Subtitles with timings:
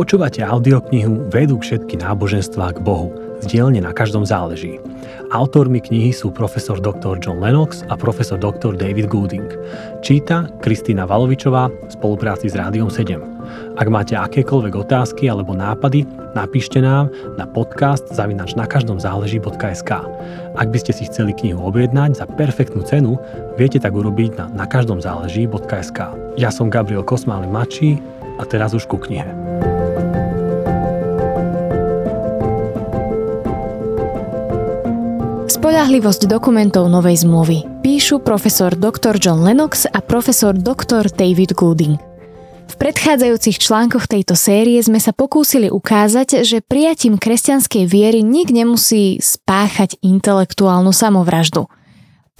[0.00, 3.12] Počúvate audioknihu Vedú všetky náboženstvá k Bohu.
[3.44, 3.52] Z
[3.84, 4.80] na každom záleží.
[5.28, 7.20] Autormi knihy sú profesor dr.
[7.20, 8.80] John Lennox a profesor dr.
[8.80, 9.44] David Gooding.
[10.00, 13.76] Číta Kristýna Valovičová v spolupráci s Rádiom 7.
[13.76, 19.90] Ak máte akékoľvek otázky alebo nápady, napíšte nám na podcast zavinač na každom záleží.sk.
[20.56, 23.20] Ak by ste si chceli knihu objednať za perfektnú cenu,
[23.60, 25.98] viete tak urobiť na nakaždomzáleží.sk.
[26.40, 28.00] Ja som Gabriel Kosmály Mačí
[28.40, 29.28] a teraz už ku knihe.
[35.60, 39.20] Spolahlivosť dokumentov Novej zmluvy píšu profesor dr.
[39.20, 41.12] John Lennox a profesor dr.
[41.12, 42.00] David Gooding.
[42.64, 49.20] V predchádzajúcich článkoch tejto série sme sa pokúsili ukázať, že prijatím kresťanskej viery nik nemusí
[49.20, 51.68] spáchať intelektuálnu samovraždu.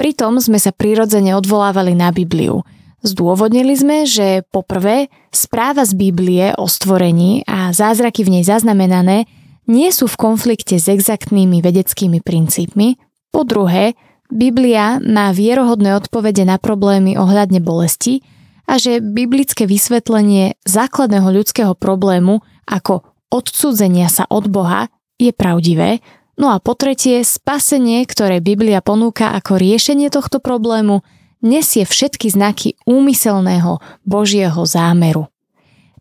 [0.00, 2.64] Pritom sme sa prirodzene odvolávali na Bibliu.
[3.04, 9.28] Zdôvodnili sme, že poprvé správa z Biblie o stvorení a zázraky v nej zaznamenané
[9.68, 13.94] nie sú v konflikte s exaktnými vedeckými princípmi, po druhé,
[14.30, 18.22] Biblia má vierohodné odpovede na problémy ohľadne bolesti
[18.70, 22.38] a že biblické vysvetlenie základného ľudského problému
[22.70, 23.02] ako
[23.34, 24.86] odcudzenia sa od Boha
[25.18, 25.98] je pravdivé,
[26.38, 31.02] no a po tretie, spasenie, ktoré Biblia ponúka ako riešenie tohto problému,
[31.42, 35.26] nesie všetky znaky úmyselného Božieho zámeru.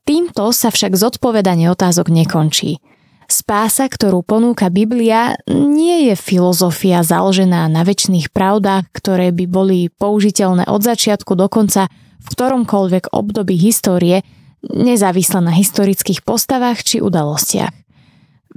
[0.06, 2.82] Týmto sa však zodpovedanie otázok nekončí.
[3.30, 10.66] Spása, ktorú ponúka Biblia, nie je filozofia založená na väčšných pravdách, ktoré by boli použiteľné
[10.66, 14.26] od začiatku do konca v ktoromkoľvek období histórie,
[14.66, 17.72] nezávisle na historických postavách či udalostiach.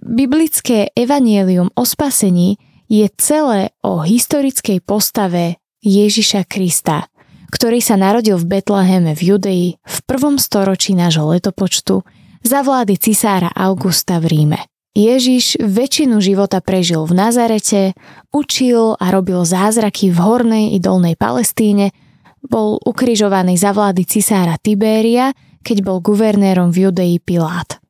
[0.03, 2.59] Biblické evanielium o spasení
[2.91, 7.13] je celé o historickej postave Ježiša Krista,
[7.53, 12.03] ktorý sa narodil v Betleheme v Judei v prvom storočí nášho letopočtu
[12.43, 14.61] za vlády cisára Augusta v Ríme.
[14.93, 17.97] Ježiš väčšinu života prežil v Nazarete,
[18.29, 21.97] učil a robil zázraky v hornej i dolnej Palestíne,
[22.45, 25.33] bol ukrižovaný za vlády cisára Tibéria,
[25.65, 27.81] keď bol guvernérom v Judei Pilát.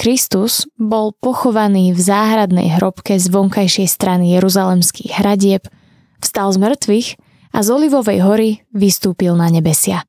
[0.00, 5.68] Kristus bol pochovaný v záhradnej hrobke z vonkajšej strany Jeruzalemských hradieb,
[6.24, 7.08] vstal z mŕtvych
[7.52, 10.08] a z Olivovej hory vystúpil na nebesia.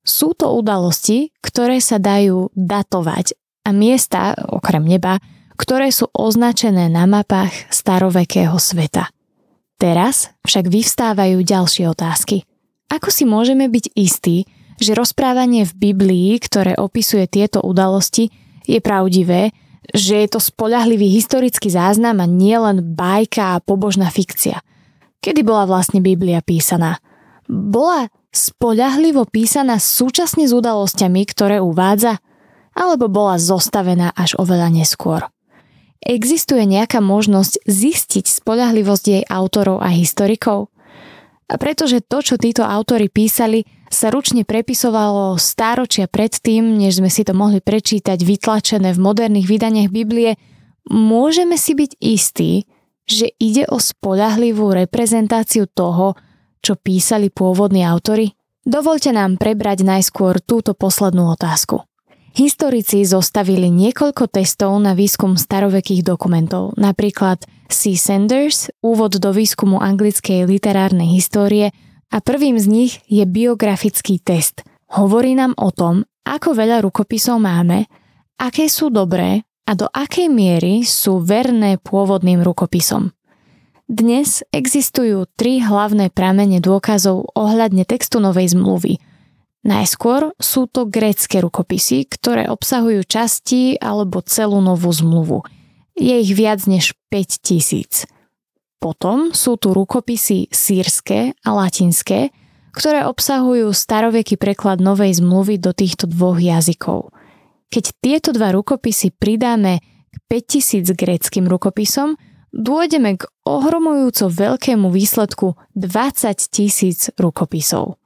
[0.00, 3.36] Sú to udalosti, ktoré sa dajú datovať
[3.68, 5.20] a miesta, okrem neba,
[5.60, 9.12] ktoré sú označené na mapách starovekého sveta.
[9.76, 12.48] Teraz však vyvstávajú ďalšie otázky.
[12.88, 14.48] Ako si môžeme byť istí,
[14.80, 18.32] že rozprávanie v Biblii, ktoré opisuje tieto udalosti,
[18.64, 19.52] je pravdivé,
[19.92, 24.64] že je to spolahlivý historický záznam a nielen bajka a pobožná fikcia.
[25.20, 26.96] Kedy bola vlastne Biblia písaná?
[27.48, 32.22] Bola spoľahlivo písaná súčasne s udalosťami, ktoré uvádza,
[32.74, 35.26] alebo bola zostavená až oveľa neskôr.
[36.00, 40.72] Existuje nejaká možnosť zistiť spoľahlivosť jej autorov a historikov?
[41.50, 47.26] A pretože to, čo títo autory písali, sa ručne prepisovalo stáročia predtým, než sme si
[47.26, 50.38] to mohli prečítať vytlačené v moderných vydaniach Biblie,
[50.86, 52.70] môžeme si byť istí,
[53.10, 56.14] že ide o spoľahlivú reprezentáciu toho,
[56.60, 58.36] čo písali pôvodní autory?
[58.60, 61.84] Dovolte nám prebrať najskôr túto poslednú otázku.
[62.30, 67.98] Historici zostavili niekoľko testov na výskum starovekých dokumentov, napríklad C.
[67.98, 71.74] Sanders, úvod do výskumu anglickej literárnej histórie
[72.12, 74.62] a prvým z nich je biografický test.
[74.94, 77.90] Hovorí nám o tom, ako veľa rukopisov máme,
[78.38, 83.10] aké sú dobré a do akej miery sú verné pôvodným rukopisom.
[83.90, 89.02] Dnes existujú tri hlavné pramene dôkazov ohľadne textu Novej zmluvy.
[89.66, 95.42] Najskôr sú to grécké rukopisy, ktoré obsahujú časti alebo celú novú zmluvu.
[95.98, 98.06] Je ich viac než 5000.
[98.78, 102.30] Potom sú tu rukopisy sírske a latinské,
[102.70, 107.10] ktoré obsahujú staroveký preklad Novej zmluvy do týchto dvoch jazykov.
[107.74, 116.36] Keď tieto dva rukopisy pridáme k 5000 gréckým rukopisom, dôjdeme k ohromujúco veľkému výsledku 20
[116.50, 117.98] tisíc rukopisov.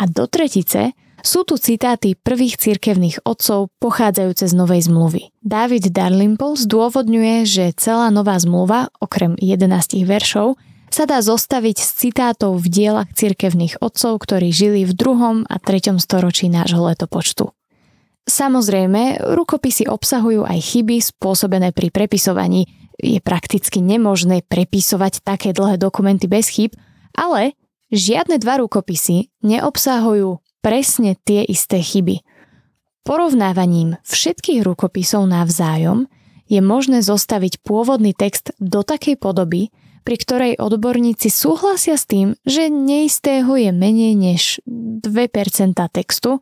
[0.00, 5.22] A do tretice sú tu citáty prvých cirkevných otcov pochádzajúce z Novej zmluvy.
[5.40, 10.60] David Darlimple zdôvodňuje, že celá Nová zmluva, okrem 11 veršov,
[10.92, 15.48] sa dá zostaviť z citátov v dielach cirkevných otcov, ktorí žili v 2.
[15.48, 15.96] a 3.
[15.98, 17.50] storočí nášho letopočtu.
[18.24, 22.68] Samozrejme, rukopisy obsahujú aj chyby spôsobené pri prepisovaní,
[22.98, 26.74] je prakticky nemožné prepisovať také dlhé dokumenty bez chyb,
[27.14, 27.58] ale
[27.90, 32.24] žiadne dva rukopisy neobsahujú presne tie isté chyby.
[33.04, 36.08] Porovnávaním všetkých rukopisov navzájom
[36.48, 39.68] je možné zostaviť pôvodný text do takej podoby,
[40.04, 45.04] pri ktorej odborníci súhlasia s tým, že neistého je menej než 2%
[45.92, 46.40] textu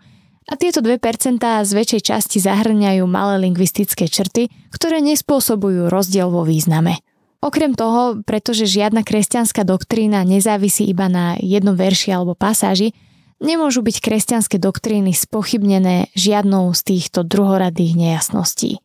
[0.52, 7.00] a tieto 2% z väčšej časti zahrňajú malé lingvistické črty, ktoré nespôsobujú rozdiel vo význame.
[7.40, 12.92] Okrem toho, pretože žiadna kresťanská doktrína nezávisí iba na jednom verši alebo pasáži,
[13.40, 18.78] nemôžu byť kresťanské doktríny spochybnené žiadnou z týchto druhoradých nejasností.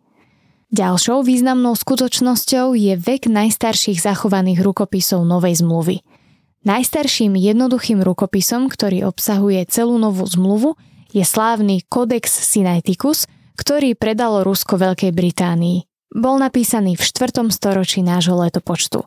[0.71, 5.99] Ďalšou významnou skutočnosťou je vek najstarších zachovaných rukopisov Novej zmluvy.
[6.63, 10.79] Najstarším jednoduchým rukopisom, ktorý obsahuje celú novú zmluvu,
[11.11, 13.25] je slávny Codex Sinaiticus,
[13.57, 15.83] ktorý predalo Rusko Veľkej Británii.
[16.13, 17.51] Bol napísaný v 4.
[17.51, 19.03] storočí nášho letopočtu.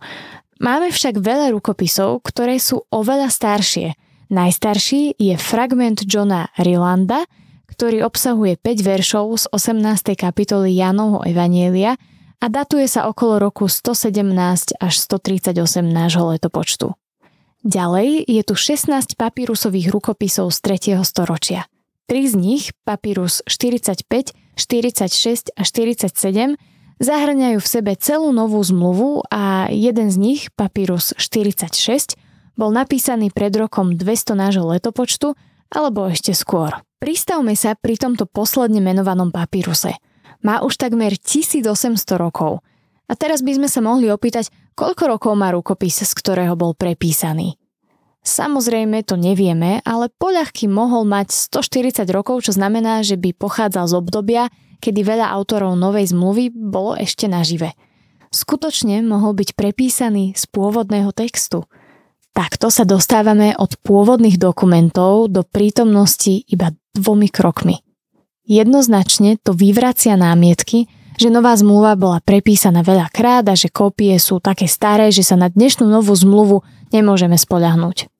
[0.60, 3.96] Máme však veľa rukopisov, ktoré sú oveľa staršie.
[4.28, 7.24] Najstarší je fragment Johna Rilanda,
[7.72, 10.12] ktorý obsahuje 5 veršov z 18.
[10.12, 11.96] kapitoly Jánovho Evanielia
[12.40, 15.56] a datuje sa okolo roku 117 až 138
[15.88, 16.92] nášho letopočtu.
[17.64, 20.58] Ďalej je tu 16 papírusových rukopisov z
[20.96, 21.00] 3.
[21.04, 21.68] storočia.
[22.10, 26.58] Tri z nich, papírus 45, 46 a 47,
[27.00, 32.18] Zahrňajú v sebe celú novú zmluvu a jeden z nich, Papyrus 46,
[32.60, 35.32] bol napísaný pred rokom 200 nášho letopočtu
[35.72, 36.76] alebo ešte skôr.
[37.00, 39.96] Pristavme sa pri tomto posledne menovanom papíruse.
[40.42, 41.64] Má už takmer 1800
[42.18, 42.60] rokov.
[43.08, 47.59] A teraz by sme sa mohli opýtať, koľko rokov má rukopis, z ktorého bol prepísaný.
[48.20, 53.94] Samozrejme to nevieme, ale poľahky mohol mať 140 rokov, čo znamená, že by pochádzal z
[53.96, 54.42] obdobia,
[54.84, 57.72] kedy veľa autorov Novej zmluvy bolo ešte nažive.
[58.30, 61.64] Skutočne mohol byť prepísaný z pôvodného textu.
[62.30, 67.82] Takto sa dostávame od pôvodných dokumentov do prítomnosti iba dvomi krokmi.
[68.46, 70.86] Jednoznačne to vyvracia námietky,
[71.20, 75.52] že nová zmluva bola prepísaná veľakrát a že kópie sú také staré, že sa na
[75.52, 78.10] dnešnú novú zmluvu nemôžeme spoľahnúť.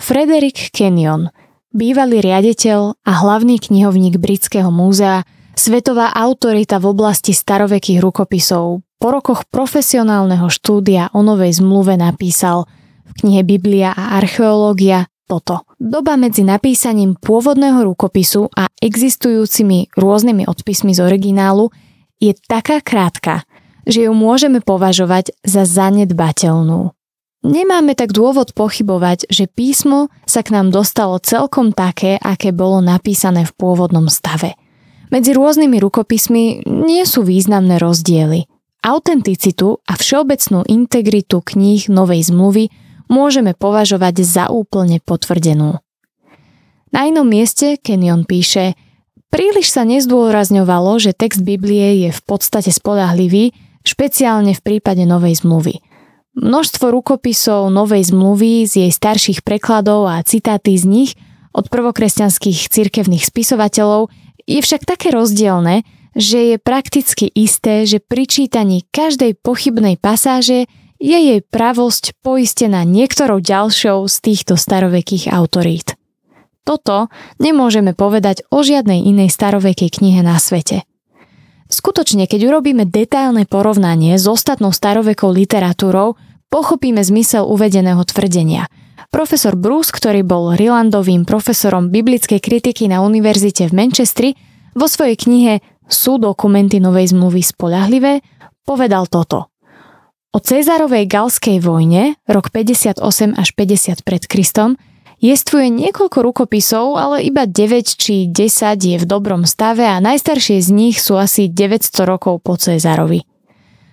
[0.00, 1.28] Frederick Kenyon,
[1.70, 5.28] bývalý riaditeľ a hlavný knihovník Britského múzea,
[5.60, 12.68] Svetová autorita v oblasti starovekých rukopisov po rokoch profesionálneho štúdia o Novej zmluve napísal
[13.08, 15.64] v knihe Biblia a archeológia toto.
[15.80, 21.72] Doba medzi napísaním pôvodného rukopisu a existujúcimi rôznymi odpismi z originálu
[22.20, 23.48] je taká krátka,
[23.88, 26.92] že ju môžeme považovať za zanedbateľnú.
[27.40, 33.48] Nemáme tak dôvod pochybovať, že písmo sa k nám dostalo celkom také, aké bolo napísané
[33.48, 34.56] v pôvodnom stave–
[35.10, 38.46] medzi rôznymi rukopismi nie sú významné rozdiely.
[38.80, 42.70] Autenticitu a všeobecnú integritu kníh Novej zmluvy
[43.10, 45.82] môžeme považovať za úplne potvrdenú.
[46.94, 48.78] Na inom mieste Kenyon píše,
[49.34, 53.50] príliš sa nezdôrazňovalo, že text Biblie je v podstate spolahlivý,
[53.82, 55.82] špeciálne v prípade Novej zmluvy.
[56.38, 61.12] Množstvo rukopisov Novej zmluvy z jej starších prekladov a citáty z nich
[61.50, 64.14] od prvokresťanských cirkevných spisovateľov
[64.46, 65.82] je však také rozdielne,
[66.14, 73.42] že je prakticky isté, že pri čítaní každej pochybnej pasáže je jej pravosť poistená niektorou
[73.42, 75.98] ďalšou z týchto starovekých autorít.
[76.62, 77.08] Toto
[77.40, 80.86] nemôžeme povedať o žiadnej inej starovekej knihe na svete.
[81.70, 86.18] Skutočne, keď urobíme detailné porovnanie s ostatnou starovekou literatúrou,
[86.50, 88.66] pochopíme zmysel uvedeného tvrdenia.
[89.14, 94.30] Profesor Bruce, ktorý bol Rilandovým profesorom biblickej kritiky na univerzite v Manchestri,
[94.74, 95.54] vo svojej knihe
[95.90, 98.22] Sú dokumenty Novej zmluvy spolahlivé
[98.62, 99.50] povedal toto.
[100.30, 103.02] O Cezárovej galskej vojne, rok 58
[103.34, 104.78] až 50 pred Kristom,
[105.20, 110.68] jestvuje niekoľko rukopisov, ale iba 9 či 10 je v dobrom stave a najstaršie z
[110.72, 113.28] nich sú asi 900 rokov po Cezárovi.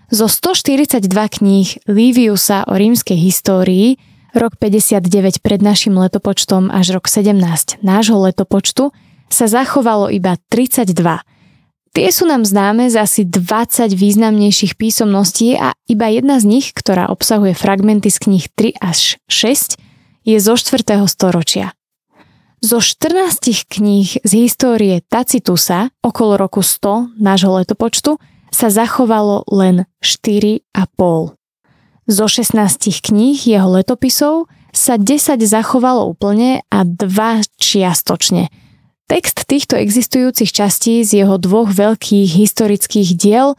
[0.07, 4.00] Zo 142 kníh Liviusa o rímskej histórii
[4.31, 8.96] rok 59 pred našim letopočtom až rok 17 nášho letopočtu
[9.27, 10.96] sa zachovalo iba 32.
[11.91, 17.10] Tie sú nám známe z asi 20 významnejších písomností a iba jedna z nich, ktorá
[17.10, 19.81] obsahuje fragmenty z kníh 3 až 6,
[20.27, 21.07] je zo 4.
[21.07, 21.72] storočia.
[22.60, 28.19] Zo 14 kníh z histórie Tacitusa okolo roku 100 nášho letopočtu
[28.51, 30.67] sa zachovalo len 4,5.
[32.12, 37.07] Zo 16 kníh jeho letopisov sa 10 zachovalo úplne a 2
[37.55, 38.51] čiastočne.
[39.07, 43.55] Text týchto existujúcich častí z jeho dvoch veľkých historických diel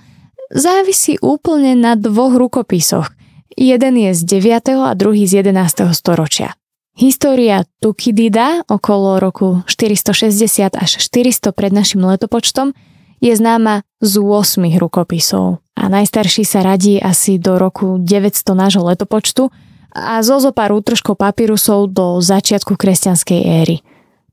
[0.52, 3.14] závisí úplne na dvoch rukopisoch.
[3.56, 4.74] Jeden je z 9.
[4.84, 5.94] a druhý z 11.
[5.96, 6.57] storočia.
[6.98, 12.74] História Tukidida okolo roku 460 až 400 pred našim letopočtom
[13.22, 19.46] je známa z 8 rukopisov a najstarší sa radí asi do roku 900 nášho letopočtu
[19.94, 23.86] a zo zopár útržkov papírusov do začiatku kresťanskej éry.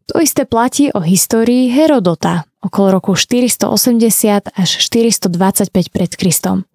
[0.09, 3.69] To isté platí o histórii Herodota okolo roku 480
[4.57, 6.65] až 425 pred Kristom.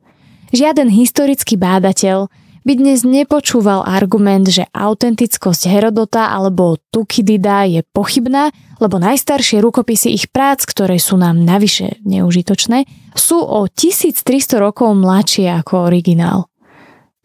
[0.54, 2.30] Žiaden historický bádateľ
[2.70, 10.30] by dnes nepočúval argument, že autentickosť Herodota alebo Tukidida je pochybná, lebo najstaršie rukopisy ich
[10.30, 12.86] prác, ktoré sú nám navyše neužitočné,
[13.18, 16.46] sú o 1300 rokov mladšie ako originál.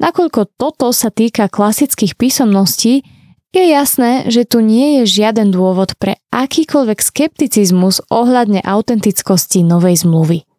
[0.01, 3.05] Nakoľko toto sa týka klasických písomností,
[3.53, 10.49] je jasné, že tu nie je žiaden dôvod pre akýkoľvek skepticizmus ohľadne autentickosti novej zmluvy.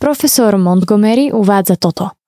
[0.00, 2.08] Profesor Montgomery uvádza toto–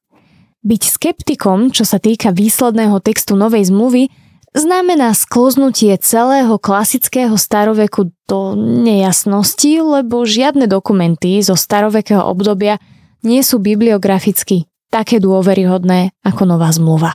[0.65, 4.09] byť skeptikom, čo sa týka výsledného textu Novej zmluvy,
[4.57, 12.81] znamená sklznutie celého klasického staroveku do nejasnosti, lebo žiadne dokumenty zo starovekého obdobia
[13.21, 17.13] nie sú bibliograficky také dôveryhodné ako Nová zmluva.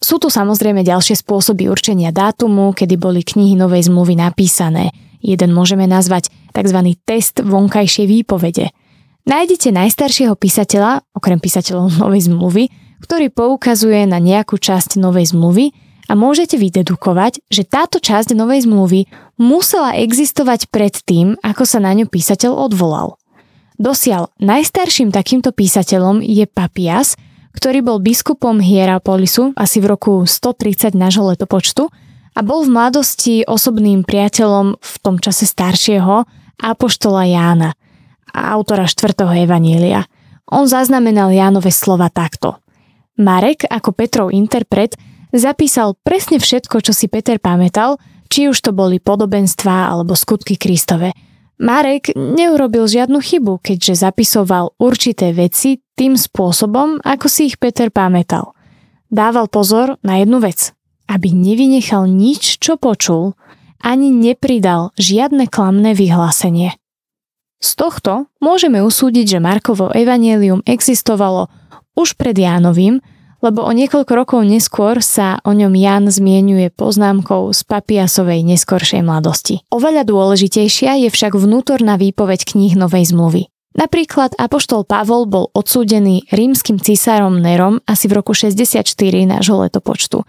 [0.00, 4.96] Sú tu samozrejme ďalšie spôsoby určenia dátumu, kedy boli knihy Novej zmluvy napísané.
[5.20, 6.96] Jeden môžeme nazvať tzv.
[7.04, 8.72] test vonkajšej výpovede–
[9.30, 12.64] Nájdete najstaršieho písateľa, okrem písateľov Novej zmluvy,
[12.98, 15.70] ktorý poukazuje na nejakú časť Novej zmluvy
[16.10, 19.06] a môžete vydedukovať, že táto časť Novej zmluvy
[19.38, 23.22] musela existovať pred tým, ako sa na ňu písateľ odvolal.
[23.78, 27.14] Dosiaľ najstarším takýmto písateľom je Papias,
[27.54, 31.86] ktorý bol biskupom Hierapolisu asi v roku 130 nášho letopočtu
[32.34, 36.26] a bol v mladosti osobným priateľom v tom čase staršieho
[36.58, 37.70] apoštola Jána–
[38.30, 40.06] a autora štvrtého evanielia.
[40.50, 42.58] On zaznamenal Jánove slova takto.
[43.20, 44.96] Marek, ako Petrov interpret,
[45.30, 51.14] zapísal presne všetko, čo si Peter pamätal, či už to boli podobenstvá alebo skutky Kristove.
[51.60, 58.56] Marek neurobil žiadnu chybu, keďže zapisoval určité veci tým spôsobom, ako si ich Peter pamätal.
[59.12, 60.72] Dával pozor na jednu vec,
[61.04, 63.36] aby nevynechal nič, čo počul,
[63.84, 66.80] ani nepridal žiadne klamné vyhlásenie.
[67.60, 71.52] Z tohto môžeme usúdiť, že Markovo evanielium existovalo
[71.92, 73.04] už pred Jánovým,
[73.40, 79.64] lebo o niekoľko rokov neskôr sa o ňom Jan zmienuje poznámkou z papiasovej neskoršej mladosti.
[79.72, 83.48] Oveľa dôležitejšia je však vnútorná výpoveď kníh Novej zmluvy.
[83.70, 88.82] Napríklad Apoštol Pavol bol odsúdený rímskym cisárom Nerom asi v roku 64
[89.24, 90.26] nášho letopočtu.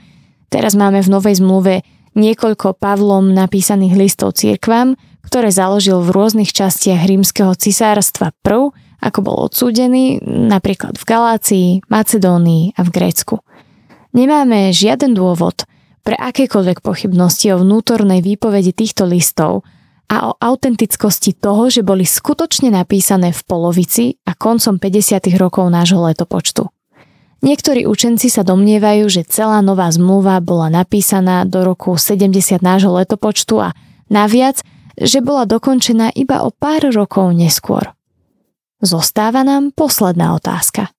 [0.51, 1.83] Teraz máme v Novej zmluve
[2.15, 9.35] niekoľko Pavlom napísaných listov cirkvám, ktoré založil v rôznych častiach rímskeho cisárstva prv, ako bol
[9.49, 13.41] odsúdený napríklad v Galácii, Macedónii a v Grécku.
[14.13, 15.65] Nemáme žiaden dôvod
[16.01, 19.65] pre akékoľvek pochybnosti o vnútornej výpovedi týchto listov
[20.11, 25.31] a o autentickosti toho, že boli skutočne napísané v polovici a koncom 50.
[25.39, 26.67] rokov nášho letopočtu.
[27.41, 33.57] Niektorí učenci sa domnievajú, že celá nová zmluva bola napísaná do roku 70 nášho letopočtu
[33.57, 33.73] a
[34.13, 34.61] naviac,
[35.01, 37.89] že bola dokončená iba o pár rokov neskôr.
[38.81, 40.89] Zostáva nám posledná otázka.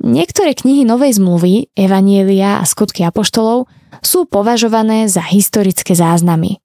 [0.00, 3.68] Niektoré knihy Novej zmluvy, Evanielia a skutky apoštolov
[4.00, 6.56] sú považované za historické záznamy.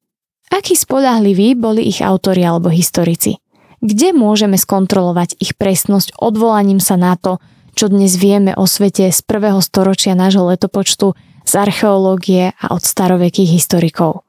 [0.51, 3.43] Akí spolahliví boli ich autori alebo historici?
[3.83, 7.43] Kde môžeme skontrolovať ich presnosť odvolaním sa na to,
[7.75, 11.11] čo dnes vieme o svete z prvého storočia nášho letopočtu,
[11.43, 14.23] z archeológie a od starovekých historikov.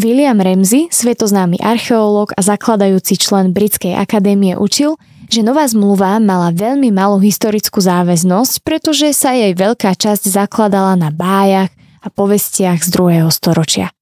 [0.00, 4.96] William Ramsey, svetoznámy archeológ a zakladajúci člen Britskej akadémie, učil,
[5.28, 11.12] že nová zmluva mala veľmi malú historickú záväznosť, pretože sa jej veľká časť zakladala na
[11.12, 11.68] bájach
[12.00, 13.92] a povestiach z druhého storočia.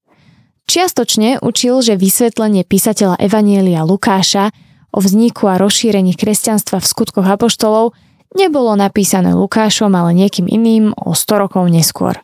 [0.71, 4.55] Čiastočne učil, že vysvetlenie písateľa Evanielia Lukáša
[4.95, 7.91] o vzniku a rozšírení kresťanstva v skutkoch apoštolov
[8.39, 12.15] nebolo napísané Lukášom, ale niekým iným o 100 rokov neskôr.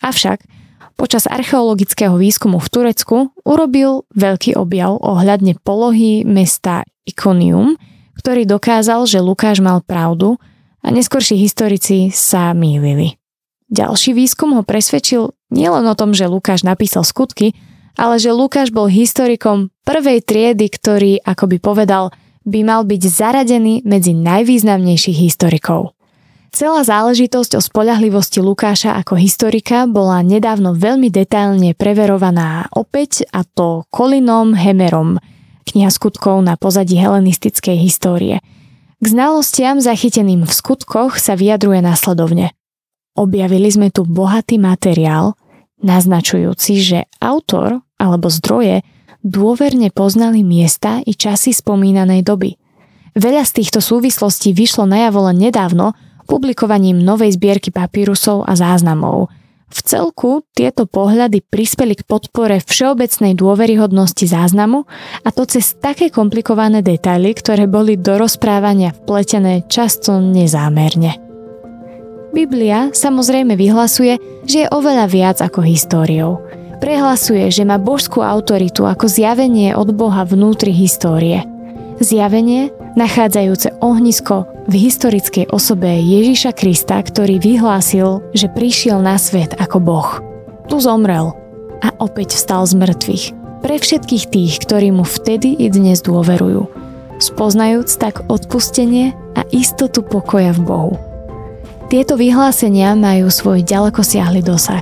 [0.00, 0.40] Avšak
[1.00, 7.80] počas archeologického výskumu v Turecku urobil veľký objav ohľadne polohy mesta Ikonium,
[8.20, 10.36] ktorý dokázal, že Lukáš mal pravdu
[10.84, 13.16] a neskorší historici sa mýlili.
[13.72, 17.56] Ďalší výskum ho presvedčil nielen o tom, že Lukáš napísal skutky,
[17.96, 22.12] ale že Lukáš bol historikom prvej triedy, ktorý, ako by povedal,
[22.44, 25.96] by mal byť zaradený medzi najvýznamnejších historikov.
[26.50, 33.86] Celá záležitosť o spoľahlivosti Lukáša ako historika bola nedávno veľmi detailne preverovaná opäť a to
[33.94, 35.22] Kolinom Hemerom,
[35.70, 38.42] kniha skutkov na pozadí helenistickej histórie.
[38.98, 42.50] K znalostiam zachyteným v skutkoch sa vyjadruje následovne.
[43.14, 45.38] Objavili sme tu bohatý materiál,
[45.86, 48.82] naznačujúci, že autor alebo zdroje
[49.22, 52.58] dôverne poznali miesta i časy spomínanej doby.
[53.14, 55.94] Veľa z týchto súvislostí vyšlo najavo len nedávno
[56.30, 59.26] publikovaním novej zbierky papírusov a záznamov–
[59.70, 64.82] v celku tieto pohľady prispeli k podpore všeobecnej dôveryhodnosti záznamu
[65.22, 71.22] a to cez také komplikované detaily, ktoré boli do rozprávania vpletené často nezámerne.
[72.34, 76.42] Biblia samozrejme vyhlasuje, že je oveľa viac ako históriou.
[76.82, 81.46] Prehlasuje, že má božskú autoritu ako zjavenie od Boha vnútri histórie.
[82.02, 89.78] Zjavenie, nachádzajúce ohnisko v historickej osobe Ježiša Krista, ktorý vyhlásil, že prišiel na svet ako
[89.78, 90.10] Boh.
[90.66, 91.34] Tu zomrel
[91.82, 93.24] a opäť vstal z mŕtvych.
[93.60, 96.66] Pre všetkých tých, ktorí mu vtedy i dnes dôverujú,
[97.20, 100.94] spoznajúc tak odpustenie a istotu pokoja v Bohu.
[101.92, 104.80] Tieto vyhlásenia majú svoj ďalekosiahly dosah.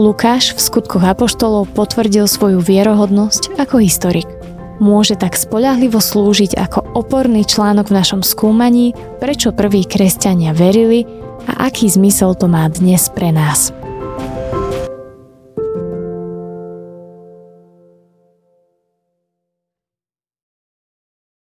[0.00, 4.39] Lukáš v skutkoch apoštolov potvrdil svoju vierohodnosť ako historik
[4.80, 11.06] môže tak spoľahlivo slúžiť ako oporný článok v našom skúmaní, prečo prví kresťania verili
[11.46, 13.70] a aký zmysel to má dnes pre nás.